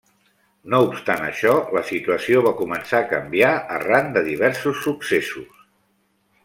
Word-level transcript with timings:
No 0.73 0.77
obstant 0.85 1.25
això, 1.25 1.51
la 1.77 1.83
situació 1.91 2.41
va 2.47 2.55
començar 2.63 3.03
a 3.03 3.07
canviar 3.13 3.53
arran 3.79 4.13
de 4.19 4.25
diversos 4.33 4.85
successos. 4.89 5.67